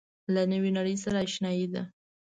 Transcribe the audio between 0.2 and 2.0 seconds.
له نوې نړۍ سره آشنايي ده.